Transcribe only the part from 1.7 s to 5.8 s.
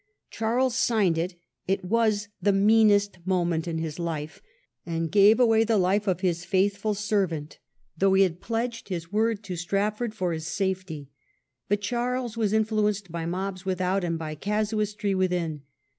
was the meanest moment in his life— ^and gave away the